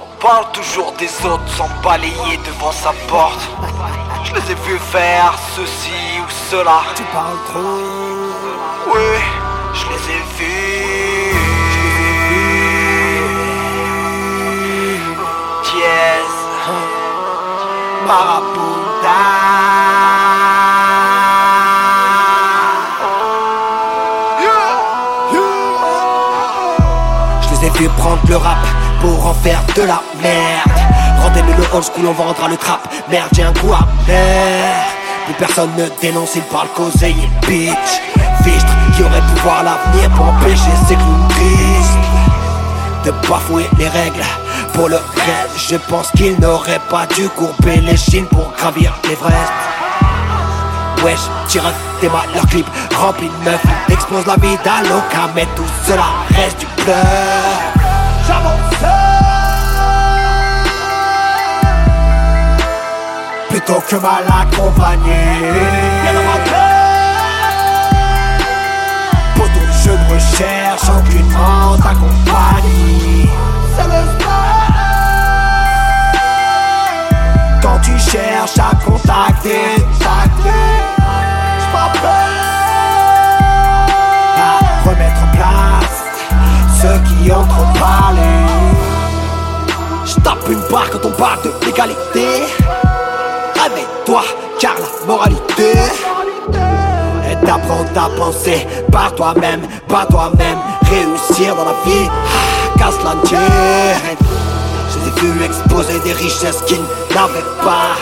[0.00, 3.48] On parle toujours des autres sans balayer devant sa porte.
[4.24, 6.82] Je les ai vus faire ceci ou cela.
[6.94, 7.60] Tu parles trop.
[8.92, 9.20] Oui,
[9.74, 11.36] je les ai vus.
[15.64, 16.12] Diez.
[18.04, 18.51] Je
[27.62, 28.58] ai vus prendre le rap
[29.00, 30.70] pour en faire de la merde.
[31.22, 32.80] Rendez-nous le old school, on vendra le trap.
[33.10, 34.74] Merde, j'ai un goût amer.
[35.26, 38.00] Plus personne ne dénonce, il parle causer, il bitch.
[38.42, 41.32] Fichtre qui aurait pu voir l'avenir pour empêcher ces clowns
[43.04, 44.24] de bafouer les règles.
[44.74, 49.71] Pour le reste, je pense qu'il n'aurait pas dû courber les chines pour gravir l'Everest.
[51.04, 51.64] Wesh, tire
[52.00, 53.60] tes mal leur clip rempli de meufs.
[53.88, 56.96] Explose la vie d'Aloca, mais tout cela reste du pleur.
[58.26, 58.60] J'avance
[63.48, 65.91] Plutôt que mal accompagné
[90.48, 92.26] une barre quand on parle de l'égalité
[93.54, 94.22] Réveille-toi
[94.58, 95.72] car la moralité
[97.30, 100.58] est d'apprendre à penser par toi-même, par toi-même
[100.90, 103.14] Réussir dans la vie, ah, casse la
[104.90, 106.82] Je les vus exposer des richesses qu'ils
[107.14, 107.96] n'avaient pas.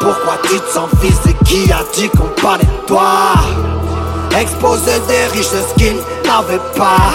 [0.00, 3.34] Pourquoi tu te sens visé Qui a dit qu'on parlait de toi?
[4.40, 7.10] Exposer des richesses qu'ils n'avaient pas.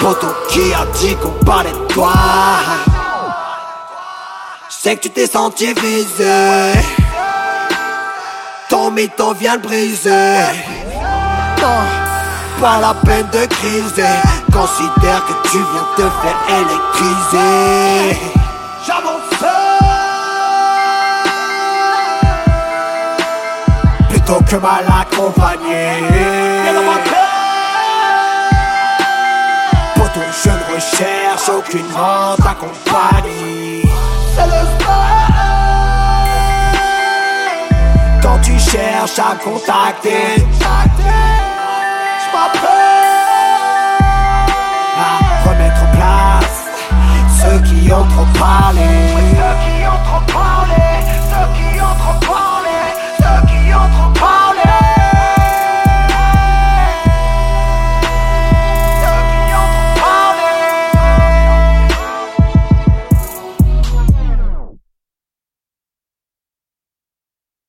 [0.00, 2.12] Poto qui a dit qu'on parlait de toi?
[4.82, 6.72] Sais que tu t'es senti visé
[8.70, 10.38] ton mytho vient le briser.
[11.60, 11.80] Non,
[12.60, 14.16] pas la peine de criser.
[14.50, 18.20] Considère que tu viens te faire électriser.
[18.86, 19.20] J'avance.
[24.08, 26.04] Plutôt que mal accompagné.
[29.94, 32.54] Pour tout, je ne recherche aucunement ta
[39.06, 40.64] Cherches à contacter, je
[42.36, 42.79] m'appelle.